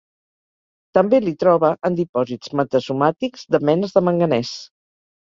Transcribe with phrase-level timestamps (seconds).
[0.99, 4.61] També l'hi troba en dipòsits metasomàtics de menes de Manganès.